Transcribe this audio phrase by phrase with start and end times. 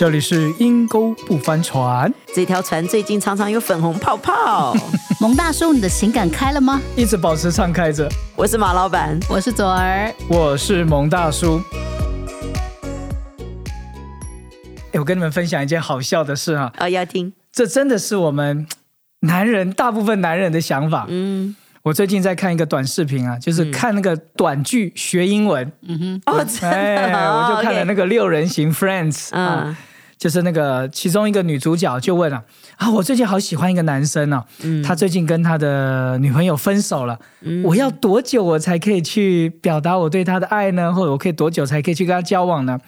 [0.00, 4.74] 这里是阴沟不翻船，这条船最近常常有粉红泡泡。
[5.20, 6.80] 蒙大叔，你的情感开了吗？
[6.96, 8.08] 一直保持敞开着。
[8.34, 11.60] 我是马老板，我是左儿，我是蒙大叔。
[14.92, 16.72] 哎，我跟你们分享一件好笑的事啊！
[16.78, 17.34] 啊，要听。
[17.52, 18.66] 这真的是我们
[19.20, 21.04] 男人大部分男人的想法。
[21.10, 21.54] 嗯。
[21.82, 25.70] 我最近在看一个短视频啊，就是看那个短剧学英文。
[25.82, 29.76] 嗯哼，哦，哎，我就看了那个六人行 Friends 啊，
[30.20, 32.44] 就是那个其中一个女主角就问了
[32.76, 34.44] 啊，我最近好喜欢一个男生哦，
[34.84, 37.18] 他最近跟他的女朋友分手了，
[37.64, 40.92] 我要多久我才可以去表达我对他的爱呢？
[40.92, 42.78] 或者我可以多久才可以去跟他交往呢？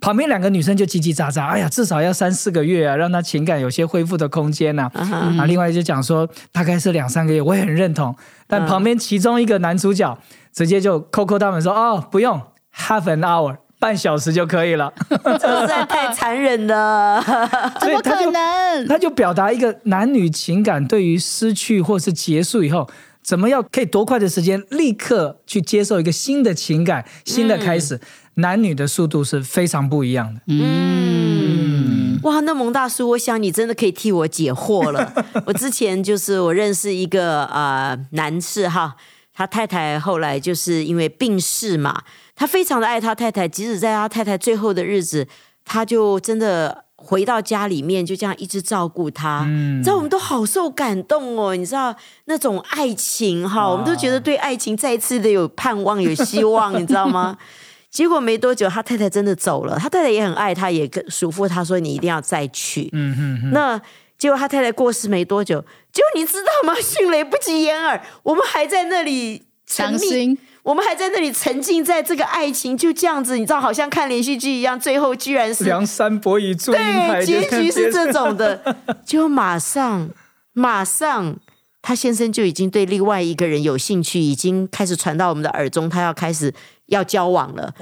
[0.00, 4.90] 旁边两个女生就叽叽喳喳，哎呀，至少要三四个月啊，让他情感有些恢复的空间呐。
[4.92, 8.12] 啊，另外就讲说大概是两三个月，我也很认同。
[8.48, 10.18] 但旁边其中一个男主角
[10.52, 12.42] 直接就扣扣他们说，哦，不用
[12.76, 14.92] ，half an hour，半小时就可以了。
[15.10, 17.20] 实在太残忍了，
[17.82, 18.86] 怎么可能？
[18.86, 22.88] 他就表达一个男女情感对于失去或是结束以后，
[23.24, 27.98] 怎么要可以多快的时间立刻去接受一个新的情感、新的开始。
[28.36, 30.40] 男女的速度是非常不一样的。
[30.46, 35.12] 嗯，哇，那蒙大叔，我想你真的可以替我解惑了。
[35.44, 38.96] 我之前就是我认识一个呃男士哈，
[39.34, 42.02] 他太太后来就是因为病逝嘛，
[42.34, 45.26] 他非常的爱他太太，即使在他太太最后的日子，
[45.64, 49.44] 他就真的回到家里面就这样一直照顾他。
[49.46, 51.94] 嗯，你知道我们都好受感动哦，你知道
[52.24, 57.36] 那种爱情哈，我们都觉得对爱情再一次的有盼望有希望，你知道吗？
[57.90, 59.78] 结果没多久，他太太真的走了。
[59.78, 63.50] 他太太也很爱他，也跟嘱咐他说：“你一定要再去。”嗯哼。
[63.50, 63.78] 那
[64.16, 65.60] 结果他太太过世没多久，
[65.92, 66.74] 就你知道吗？
[66.80, 74.78] 迅雷不及掩耳，我们还在那里伤心，我们还在那里沉浸在这个爱情，就这样子，你知道，好像看连续剧一样。
[74.78, 78.76] 最后居然是梁山伯与祝英台，结局是这种的。
[79.04, 80.08] 就马上，
[80.52, 81.36] 马上，
[81.80, 86.54] 他先生就已经对另外一个人有兴趣，已经开始传到我们的耳中，他要开始。
[86.86, 87.72] 要交往了，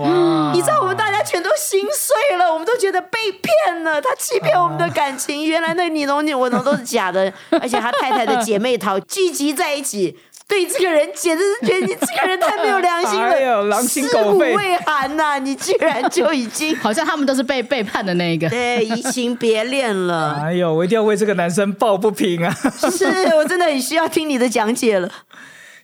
[0.54, 10.16] 你知道我们大家全都心碎了，我们都觉得被骗了，他欺骗我们的感情，原来那你侬你我侬都是假的，而且他太太的姐妹淘聚集在一起，
[10.50, 20.34] 对这个人简直是觉得你这个人太没有良心了， 狼心狗肺，未寒呐，你居然就已经 好像他们都是被背叛的那一个，对，移情别恋了。
[20.42, 22.52] 哎呦，我一定要为这个男生抱不平啊！
[22.90, 23.06] 是
[23.36, 25.08] 我真的很需要听你的讲解了。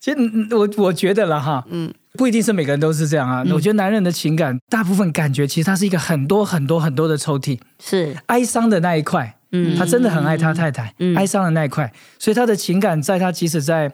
[0.01, 0.19] 其实
[0.51, 1.95] 我我觉得了哈，嗯。
[2.17, 3.45] 不一定是每个人都是这样啊！
[3.53, 13.93] 我觉得男人的情感，大部分感觉其实他是一个很多很多很多的抽屉，是哀伤的那一块，嗯，他真的很爱他太太，哀伤的那一块，所以他的情感在他即使在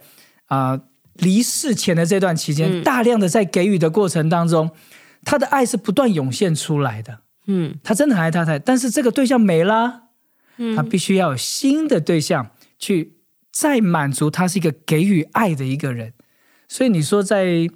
[0.55, 0.81] 啊
[1.15, 4.71] 离世前的这段期间，大量的在给予的过程当中，
[5.25, 10.03] 他的爱是不断涌现出来的，嗯，他真的很爱他太太，但是这个对象没了，
[10.57, 13.15] 嗯，他必须要有新的对象去
[13.51, 16.13] 再满足他是一个给予爱的一个人，
[16.69, 17.69] 所以你说在。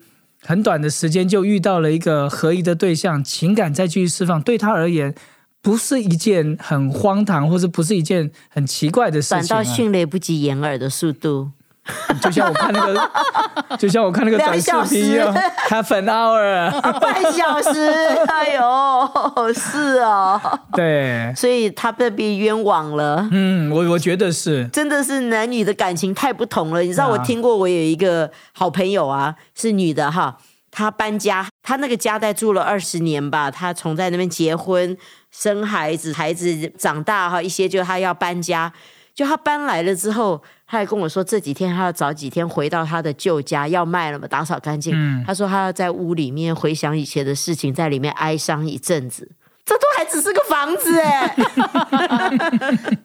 [0.43, 5.13] 很短的时间就遇到了一个合一的对象，情感再继续释放，对他而言
[5.61, 9.39] 不是一件很荒唐，或者不是一件很奇怪的事情。
[9.39, 11.51] 反倒迅雷不及掩耳的速度。
[12.21, 13.11] 就像我看那个，
[13.79, 15.33] 就像我看那个短视频一样，
[15.69, 17.89] half an hour，半小时，
[18.27, 20.41] 哎呦，是哦，
[20.73, 23.29] 对，所以他被被冤枉了。
[23.31, 26.81] 嗯，我我觉得是，真的是男女的感情太不同了。
[26.83, 30.37] 你知道，我听过，我有一个好朋友啊，是女的哈，
[30.71, 34.97] 她搬家，她那个家在住了二十年吧，她从在那边结婚、
[35.31, 38.73] 生孩子，孩子长大哈，一些就她要搬家，
[39.17, 40.41] 就他搬来了之后。
[40.69, 44.93] 他还跟我说，这几天他要早几天回到他的旧家，要卖了嘛，打扫干净。
[45.25, 49.31] 他说他要在屋里面回想以前的事情，在里面哀伤一阵子。
[49.65, 51.37] 这都还只是个房子 哎。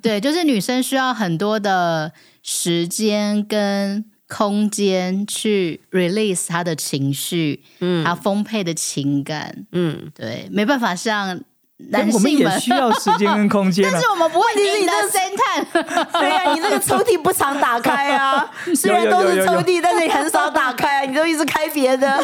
[0.01, 2.11] 对，就是女生需要很多的
[2.41, 11.39] 时间跟空间去 release 她的情绪，嗯，她丰沛的情感，嗯，对，没办法像。
[12.13, 16.11] 我们也需要时间跟空间， 但是我们不会你的侦探。
[16.21, 22.23] 对呀，你那个抽屉不常打开啊， 虽然都是抽屉，但是你很少打开，啊你都一直开别的。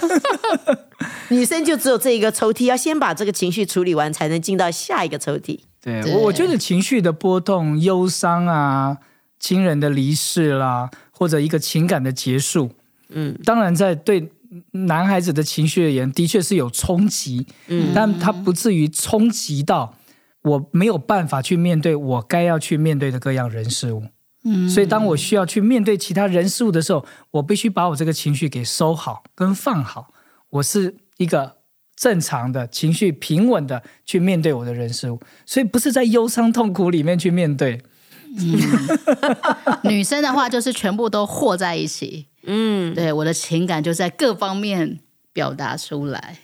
[1.30, 5.60] 女生就只有这一个抽屉，要先把这个情绪处理完，才能进到下一个抽屉。
[5.82, 8.98] 对我，我觉得情绪的波动、忧伤啊、
[9.40, 12.72] 亲人的离世啦，或者一个情感的结束，
[13.10, 14.30] 嗯，当然在对。
[14.72, 19.96] 男孩子的情绪而言，的确是有冲击，嗯，但他不至于冲击到
[20.44, 24.04] 我没有办法去面对我该要去面对的各样人事物，
[24.44, 30.14] 嗯，所以当我需要去面对其他人事物的时候，我必须把我这个情绪给收好跟放好。
[30.50, 31.58] 我是一个
[31.96, 37.82] 正常的情绪平稳的去面对我的人事物，所以不是在忧伤痛苦里面去面对。
[39.84, 45.00] 女生的话就是全部都和在一起，嗯，对，我的情感就在各方面
[45.32, 46.40] 表达出来，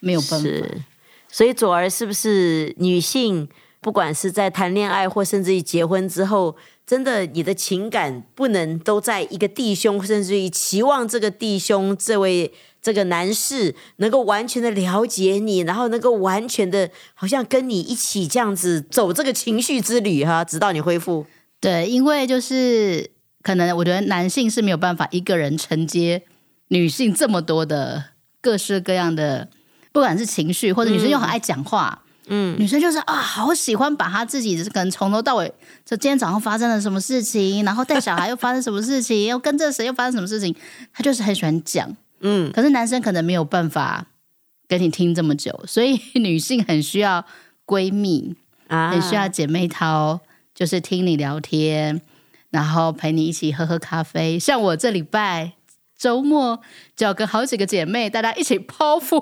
[0.00, 0.48] 没有办法。
[1.28, 3.48] 所以左儿是不是女性，
[3.80, 12.52] 不管是在谈恋爱或甚至于结婚之后，真的你的情感不能都在一个弟兄，甚至于期望这个弟兄这位。
[12.82, 21.24] 这个男士能够完全的了解你，然后能够完全的，好像跟你一起这样子走这个情绪之旅哈，直到你恢复。
[21.60, 23.08] 对，因为就是
[23.42, 26.22] 可能我觉得男性是没有办法一个人承接
[26.68, 28.04] 女性这么多的
[28.40, 29.48] 各式各样的，
[29.92, 35.52] 不管是情绪或者女生又很爱讲话，嗯，女生就是啊，好喜欢把她自己可能从头到尾，
[35.84, 40.54] 就今天早上发生了什么事情，然后带小孩又发生什么事情，又跟这谁又发生什么事情，
[40.92, 41.94] 她就是很喜欢讲。
[42.20, 44.06] 嗯，可是男生可能没有办法
[44.68, 47.24] 跟你听这么久，所以女性很需要
[47.66, 48.34] 闺蜜
[48.68, 50.20] 啊，很需要姐妹淘，
[50.54, 52.00] 就是听你聊天，
[52.52, 54.38] 然后陪你一起喝喝咖啡。
[54.38, 55.54] 像我这礼拜
[55.98, 56.60] 周末
[56.94, 59.20] 就要跟好几个姐妹，大家一起剖腹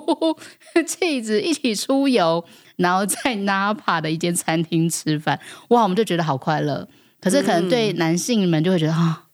[0.85, 2.45] 气质，一起出游，
[2.75, 5.39] 然后在 Napa 的一间餐厅吃饭。
[5.69, 6.87] 哇，我们就觉得好快乐。
[7.19, 9.25] 可是可能对男性们就会觉得啊，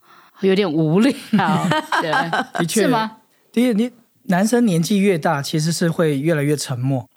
[0.42, 1.14] 有点无聊，
[2.02, 2.12] 对，
[2.54, 3.18] 的确是吗？
[3.54, 3.90] 因为你
[4.24, 7.10] 男生年纪越大，其实是会越来越沉默，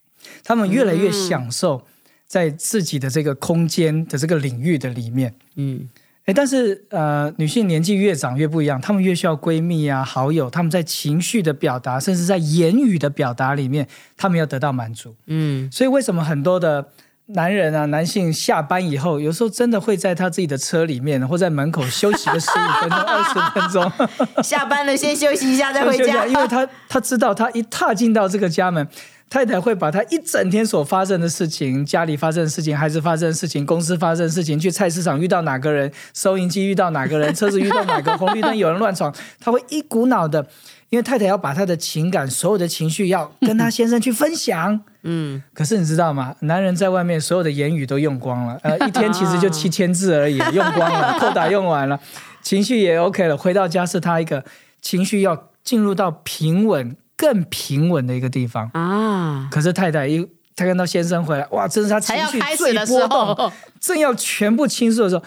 [0.45, 1.85] 他们越来越享受
[2.25, 5.35] 在自己的这个空间的这个领域的里面。
[5.57, 5.89] 嗯，
[6.27, 13.87] 哎，但是呃，女性年纪越长越不一样，她们越需要闺蜜啊、好友，她们在情绪的表达，甚至在言语的表达里面，
[14.17, 15.15] 她们要得到满足。
[15.27, 16.89] 嗯，所以为什么很多的？
[17.33, 24.43] 男人啊，男性下班以后，有时候真的会在他自己的车里面，或在门口休息个十五分钟、 二十分钟。
[24.43, 26.27] 下班了，先休息一下再回家。
[26.27, 28.85] 因为他他知道，他一踏进到这个家门，
[29.31, 40.47] 太太会把他一整天所发生的事情、家里发生的事情、孩子发生的事情、公司发生的事情、去菜市场遇到哪个人、收银机遇到哪个人、车子遇到哪个红绿灯有人乱闯，他会一股脑的。
[40.89, 46.35] 因为太太要把她的情感、所有的情绪要跟她先生去分享，嗯，可是你知道吗？
[46.41, 52.01] 男人在外面所有的言语都用光了，呃，一天其实就七千字而已，用光了，扣打用完了，
[52.43, 53.37] 情绪也 OK 了。
[53.37, 54.45] 回到家是他一个
[54.83, 59.47] 情绪要进入到平稳、更平稳的一个地方啊。
[59.51, 60.27] 可是太太一
[60.57, 65.23] 她看到先生回来，哇，这是他情绪最波动，正要全部倾诉的时候，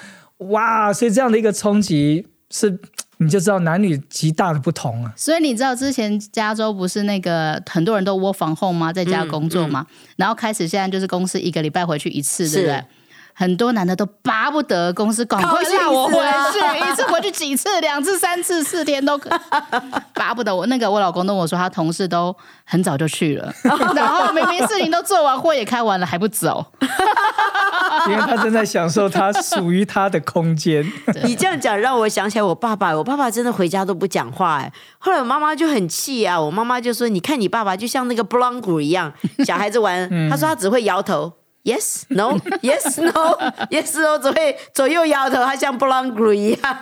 [0.48, 2.80] 哇，所以这样的一个冲击是。
[3.18, 5.14] 你就知道男女极大的不同了。
[5.16, 8.92] 所以你知道之前加州不是那个很多人都窝房后吗？
[8.92, 9.86] 在家工作嘛，
[10.18, 12.84] 然后开始现在就是公司一个礼拜回去一次，对不对？
[13.34, 16.14] 很多男的都巴不得公司赶快让我回
[16.54, 19.30] 去，一次回去几次，两次、三次、四天都可，
[20.14, 20.66] 巴不得我。
[20.68, 23.54] 那个我老公跟我说，他同事都很早就去了，
[23.96, 26.66] 然后明明事情都做完，会也开完了还不走，
[28.08, 30.86] 因为他正在享受他属于他的空间。
[31.24, 34.72] 你这样讲让我想起来我爸爸，我爸爸真的回家都不讲话哎。
[35.00, 39.12] 后来我妈妈就很气啊，我妈妈就说：“你看你爸爸就像那个拨浪鼓一样，
[39.46, 41.34] 小孩子玩，他说他只会摇头。”
[41.64, 43.38] Yes, no, yes, no,
[43.70, 46.78] yes, no，只会左右摇头，他像布朗古一样。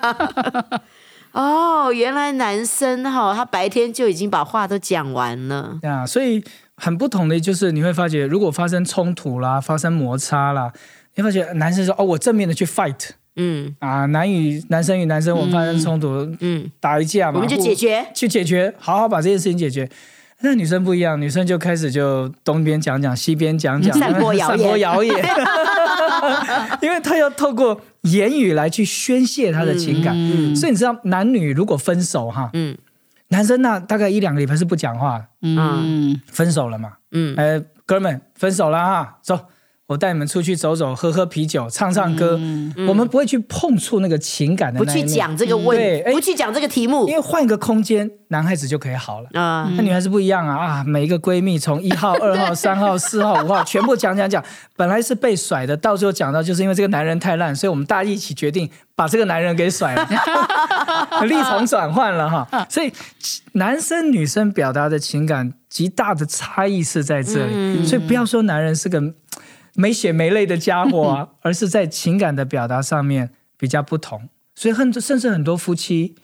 [1.33, 5.77] 哦，原来男生哈，他白天就已经把话都讲完了。
[5.83, 6.43] 啊，所以
[6.75, 10.73] 很不同的就是，你会发觉，如果发生冲突啦，发生摩擦啦，
[11.15, 16.09] 你发觉男生说：“哦，我正面的去 fight。”嗯，啊，男与男生与男生，我们发生冲突，
[16.41, 19.89] 嗯，打一架嘛，我们就解决，去解决，好好把这件事情解决。
[20.43, 24.33] 那女生不一样，女生就开始就东边讲讲，西边讲讲，散播
[24.77, 25.15] 谣言，
[26.81, 30.13] 因为她要透过言语来去宣泄她的情感。
[30.55, 32.77] 所以你知道，男女如果分手哈，嗯，
[33.29, 39.39] 男生那大概一两个礼拜是不讲话，嗯，分手了嘛，嗯，哎，哥们，分手了哈，走。
[39.91, 42.39] 我带你们出去走走，喝喝啤酒，唱唱歌。
[42.87, 49.69] 我们不会去碰触那个情感的，不去讲这个问题，不去讲这个题目，因为换一个空间，男孩子就可以好了啊。
[49.75, 50.83] 那女孩子不一样啊啊！
[50.85, 54.41] 每一个闺蜜从一号、二号、三号、四号、五号 全部讲讲讲，
[54.77, 60.07] 本来是被甩的，到最后讲到就是因为这个男人太烂，所以我们大家一起决定把这个男人给甩了，
[61.27, 62.65] 立场转换了哈。
[62.69, 62.89] 所以
[63.53, 69.03] 男生女生表达的情感极大的差异是在这里，所以不要说男人是个。
[69.75, 76.15] 没血没泪的家伙啊， 而是在情感的表达上面比较不同，所以很甚至很多夫妻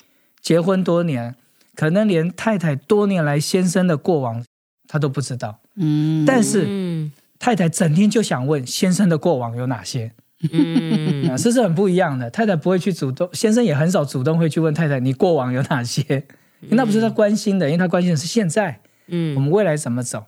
[0.41, 1.35] 结婚多年，
[1.75, 4.43] 可能连太太多年来先生的过往
[4.87, 5.59] 他都不知道。
[5.75, 10.11] 嗯，但是太太整天就想问先生的过往有哪些。
[10.51, 12.29] 嗯， 这是很不一样的。
[12.29, 16.25] 太太不会去主动，先生也很少主动会去问太太你过往有哪些，
[16.69, 18.79] 那不是他关心的，因为他关心的是现在。
[19.09, 20.25] 嗯，我们未来怎么走？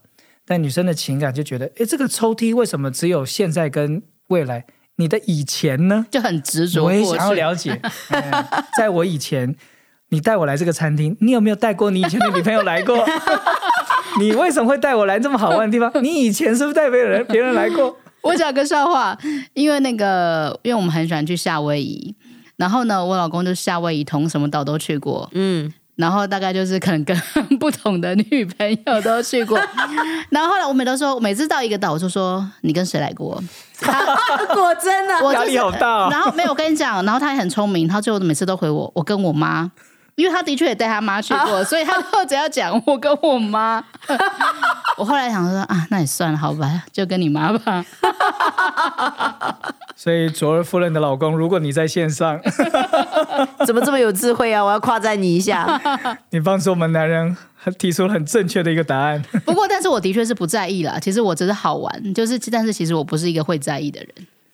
[0.50, 4.66] 但女生的情感就觉得，哎，这个抽屉为什么只有现在跟未来？
[4.96, 6.04] 你的以前呢？
[6.10, 6.82] 就很执着。
[6.82, 7.80] 我也想要了解，
[8.76, 9.54] 在我以前，
[10.08, 13.06] 你带我来这个餐厅，你有没有带过你以前的女朋友来过？
[14.18, 16.02] 你为什么会带我来这么好玩的地方？
[16.02, 17.96] 你以前是不是带别人别人来过？
[18.20, 19.16] 我讲个笑话，
[19.54, 22.12] 因为那个，因为我们很喜欢去夏威夷，
[22.56, 25.72] 然后呢，我老公就夏威夷同什么岛都去过，嗯。
[25.96, 27.14] 然后大概就是可能跟
[27.60, 29.60] 不同的女朋友都去过，
[30.30, 33.40] 然后后来我每都说，每次到一个岛，我就说你跟谁来过？
[34.52, 36.08] 果真的，压力好大。
[36.08, 39.70] 然后没有跟你讲，然后他也很聪明，他最后每次都回我，我跟我妈。
[40.16, 43.82] 因为他的确也带他妈去过，所以他都只要讲我跟我妈。
[45.00, 47.82] 我后来想说啊，那也算了，好吧，就跟你妈吧。
[49.96, 52.38] 所以卓尔夫人的老公，如果你在线上，
[53.66, 54.62] 怎么这么有智慧啊？
[54.62, 55.80] 我要夸赞你一下。
[56.28, 57.34] 你帮助我们男人
[57.78, 59.22] 提出了很正确的一个答案。
[59.46, 60.98] 不过，但是我的确是不在意啦。
[61.00, 64.10] 其实我只是好玩，就是，但是其实我不是一个会在意的人。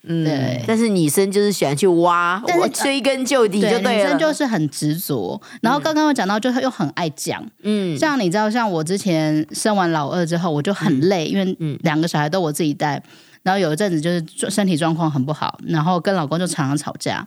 [0.08, 3.92] 嗯，对，但是女生就是喜欢去挖，但是追根究底就对了。
[3.92, 7.44] 女生就是很执着，然后刚刚我讲到，就是又很爱讲。
[7.62, 11.44] 嗯，像你知道，像我之前生完老二之后，我就很累，因为
[11.82, 13.02] 两个小孩都我自己带，
[13.42, 17.26] 然后有一阵子就是身体状况很不好，然后跟老公就常常吵架。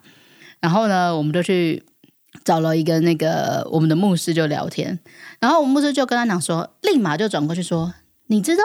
[0.62, 1.84] 然后呢，我们就去
[2.44, 4.98] 找了一个那个我们的牧师就聊天，
[5.40, 7.94] 然后我们牧师就跟他讲说，立马就转过去说，
[8.28, 8.64] 你知道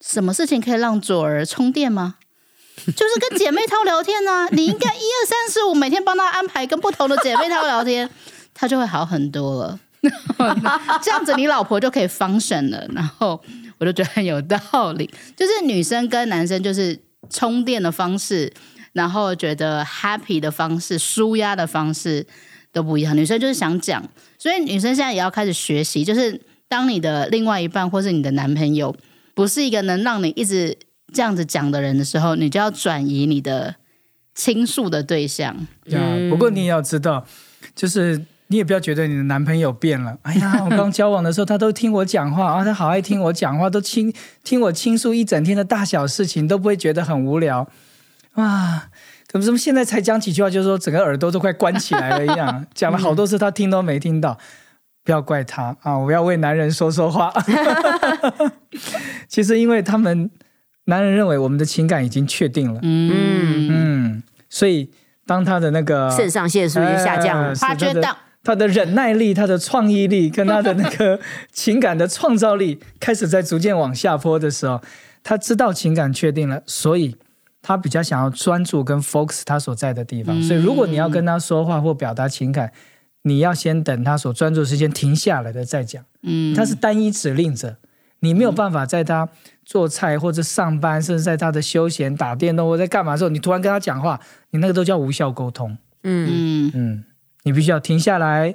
[0.00, 2.16] 什么事情可以让左儿充电吗？
[2.86, 8.08] 就是跟姐妹淘聊天呢，你应该一二三四五每天帮她安排跟不同的姐妹淘聊天，
[8.54, 9.78] 她就会好很多了。
[11.02, 12.86] 这样子你老婆就可以 function 了。
[12.94, 13.40] 然后
[13.78, 18.52] 我就觉得很有道理，就是女生跟男生就是充电的方式，
[18.92, 22.26] 然后觉得 happy 的方式、舒压的方式
[22.72, 23.16] 都不一样。
[23.16, 24.02] 女生就是想讲，
[24.38, 28.96] 所以女生现在也要开始学习，就是当你的另外一半或是你的男朋友
[29.34, 30.76] 不是一个能让你一直。
[31.12, 33.76] 这样子讲的人的时候，你就要转移你的
[34.34, 35.54] 倾诉的对象。
[35.86, 36.00] 呀，
[36.30, 37.24] 不过你也要知道，
[37.74, 40.16] 就是你也不要觉得你的男朋友变了。
[40.22, 44.12] 哎呀， 我刚交往的时候，他都听我讲话啊，他好爱听我讲话，都倾
[44.42, 47.68] 听我倾诉一整天的大小事情，都不会觉得很无聊。
[48.34, 48.88] 哇，
[49.28, 54.38] 怎么怎么现在才讲几句话，就是说整个耳朵都快关起来了一样， 讲了好多次，他听都没听到。
[55.02, 57.32] 不要怪他啊，我要为男人说说话。
[59.28, 60.30] 其实因为他们。
[60.90, 63.68] 男人认为我们的情感已经确定了，嗯。
[63.70, 64.90] 嗯，所以
[65.24, 68.02] 当他的那个肾上腺素就下降了，他觉得
[68.42, 71.18] 他的忍耐力、他的创意力跟他的那个
[71.52, 74.82] 情感的创造力开始在逐渐往下坡的时候，
[75.22, 77.16] 他知道情感确定了，所以
[77.62, 80.42] 他比较想要专注跟 focus 他所在的地方。
[80.42, 82.72] 所以如果你要跟他说话或表达情感，
[83.22, 86.02] 你要先等他所专注的时间停下来的再讲。
[86.22, 87.76] 嗯，他是单一指令者，
[88.20, 89.28] 你没有办法在他。
[89.62, 94.18] 做菜或者上班，甚至在他的休闲打电动或在干嘛的时候，你突然跟他讲话，
[94.50, 95.78] 你那个都叫无效沟通。
[96.02, 97.04] 嗯嗯嗯，
[97.44, 98.52] 你必须要停下来，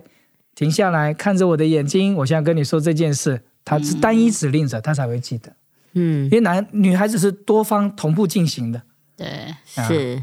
[0.55, 5.53] 停下来看着我的眼睛，我现在跟你说这件事，他是单一指令者，他才会记得。
[5.93, 8.81] 嗯，因为男女孩子是多方同步进行的。
[9.15, 10.21] 对，是。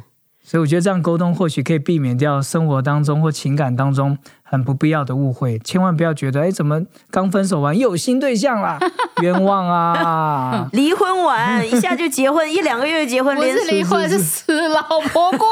[0.52, 5.58] 所以我觉得这样沟通或许可以避免掉生活当中或情感当中很不必要的误会。
[5.60, 8.78] 千万不要觉得，哎，怎么刚分手完又有新对象了？
[9.22, 10.68] 冤枉啊！
[10.76, 15.48] 离婚完一下就结婚，一两个月就结婚，连离婚是死老婆过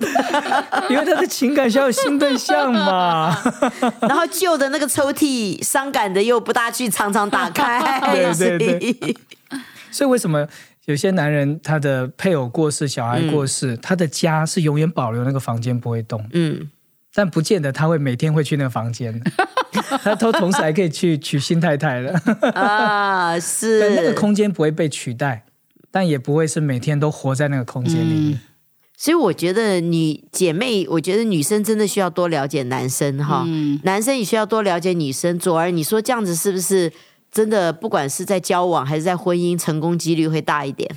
[0.00, 0.08] 世。
[0.90, 3.32] 因为他的情感需要新对象嘛。
[4.02, 8.00] 然后旧的那个抽屉，伤感的又不大去常常打开。
[8.12, 9.16] 对对对。
[9.92, 10.48] 所以为什么？
[10.86, 16.26] 有些男人，他的配偶过世，小孩过世，他的家是永远保留那个房间不会动。
[16.32, 16.68] 嗯，
[17.14, 19.22] 但不见得他会每天会去那个房间。
[20.02, 22.18] 他都同时还可以去娶新太太了。
[22.54, 23.80] 啊，是。
[23.80, 25.44] 但那个空间不会被取代，
[25.90, 28.40] 但也不会是每天都活在那个空间里面。
[28.96, 33.46] 所以我觉得你姐妹，我觉得女生真的需要多了解男生哈，
[33.84, 35.38] 男生也需要多了解女生。
[35.38, 36.92] 左儿，你说这样子是不是？
[37.30, 40.90] 真的，不管是在交往还是在婚姻，成功几率会大一点。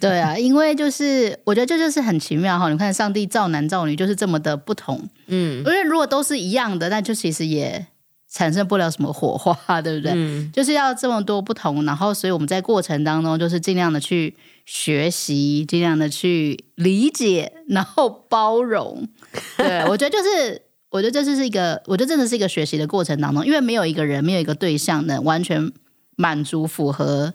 [0.00, 2.70] 对啊， 因为就是我觉得这就是很奇妙哈。
[2.70, 5.08] 你看，上帝造男造女就是这么的不同。
[5.26, 7.84] 嗯，因为如果都是一样的，那就其实也
[8.30, 10.12] 产生不了什么火花，对不对？
[10.14, 14.34] 嗯，就是要这么多不同，然后所以我们在过程当中就是尽量的去
[14.64, 19.08] 学习，尽量的去理解，然后包容。
[19.56, 20.62] 对我觉得就是。
[20.92, 25.72] 我觉得这是一个，我觉得真的是一个学习的过程当中，因为没有一个人，没有一个对象能完全
[26.16, 27.32] 满足符合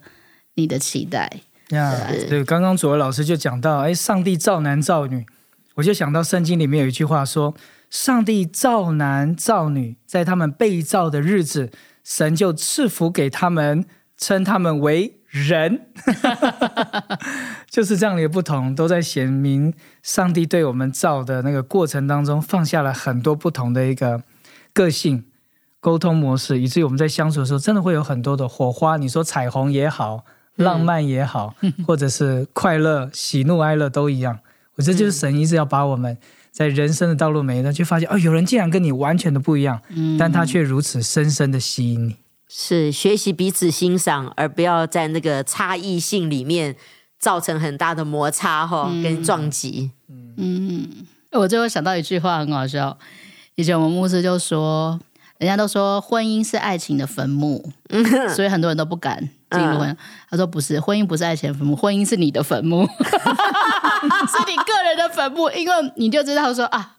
[0.53, 1.41] 你的期待。
[1.69, 5.25] 呀，对，刚刚左老师就讲到，哎，上帝造男造女，
[5.73, 7.55] 我就想到圣经里面有一句话说，
[7.89, 11.71] 上帝造男造女，在他们被造的日子，
[12.03, 13.83] 神就赐福给他们，
[14.17, 15.87] 称他们为人，
[17.69, 24.23] 就是这样的一个不同，都在显明上帝对我们造的那个过程当中，放下了很多不同的一个
[24.73, 25.25] 个性
[25.79, 28.97] 沟通模式，以至于我们在相处的时候，真的会有很多的火花。
[28.97, 31.55] 你说彩虹也好，浪漫也好，
[31.85, 34.39] 或者是快乐、喜怒哀乐都一样。
[34.75, 36.17] 我这就是神一直要把我们。
[36.49, 39.79] 在人生的道路每一段，就发现哦，有人竟然跟你完全的不一样，
[40.17, 42.15] 但他却如此深深的吸引你。
[42.47, 46.75] 是学习彼此欣赏，而不要在那个差异性里面
[47.19, 49.91] 造成很大的摩擦哈，跟撞击。
[50.37, 50.87] 嗯，
[51.31, 52.97] 我最后想到一句话很好笑，
[53.55, 54.99] 以前我们牧师就说，
[55.37, 57.71] 人家都说婚姻是爱情的坟墓，
[58.35, 59.29] 所以很多人都不敢。
[59.49, 59.97] 进入婚，
[60.29, 62.91] 他说不是，婚姻不是爱情坟墓，婚姻是你的坟墓， 是
[64.45, 66.97] 你个人的坟墓，因为你就知道说啊，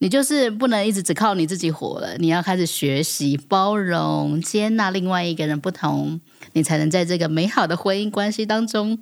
[0.00, 6.20] 你就是不能一直只靠你自己活了，你要开始学习包容、接纳另外一个人不同，
[6.52, 8.98] 你才能在这个美好的婚姻关系当中。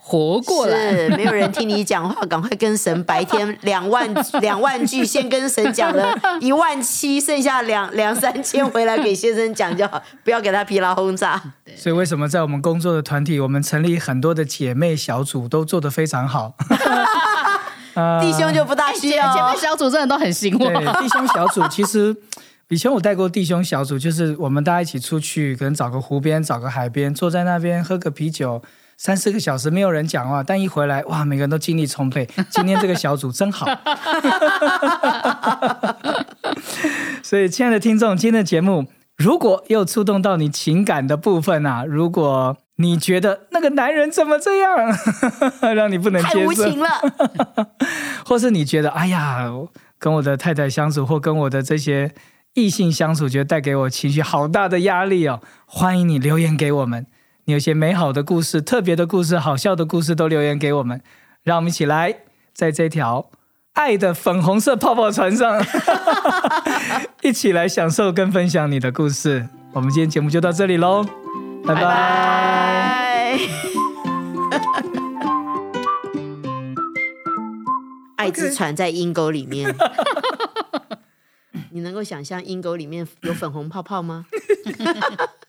[0.00, 4.08] 活过来，没有人听你讲话，赶快跟神白天 两万
[4.40, 11.38] 两万句，先跟神讲了 一万七，剩下两两三千回来给先生讲就好，不要给他疲劳轰炸。
[11.76, 16.54] 所以为什么在我们工作的团体，我们成立很多的姐妹小组，都做得非常好。
[18.22, 20.64] 弟兄就不大需要，姐妹小组真的都很辛苦。
[20.64, 22.16] 弟兄小组其实
[22.70, 28.62] 以前我带过弟兄小组，就是我们大家一起出去，可能找个湖边，找个海边，坐在那边喝个啤酒。
[28.98, 32.28] 三四个小时没有人讲话，但一回来哇，每个人都精力充沛。
[32.50, 33.66] 今天这个小组真好。
[37.22, 44.76] 所以，亲爱的听众，今天的节目如果又触动到你情感的部分啊，如果你觉得那个男人怎么这样，
[45.74, 46.90] 让你不能接受，太无情了，
[48.26, 49.48] 或是你觉得哎呀，
[49.98, 52.12] 跟我的太太相处，或跟我的这些
[52.58, 57.06] 异性相处，觉得带给我情绪好大的压力哦，欢迎你留言给我们。
[57.44, 61.00] 你有些美好的故事、特别的故事、好笑的故事，都留言给我们，
[61.44, 62.16] 让我们一起来
[62.52, 63.30] 在这条
[63.74, 65.64] 爱的粉红色泡泡船上，
[67.22, 69.48] 一起来享受跟分享你的故事。
[69.72, 71.06] 我们今天节目就到这里喽，
[71.64, 73.38] 拜拜。
[78.16, 79.72] 爱之船在阴沟里面，
[81.70, 84.26] 你能够想象阴沟里面有粉红泡泡吗？